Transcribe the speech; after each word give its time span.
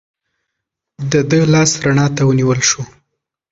د 1.11 1.13
ده 1.29 1.39
لاس 1.53 1.71
رڼا 1.83 2.05
ته 2.15 2.21
ونیول 2.29 2.59
شو. 2.69 2.81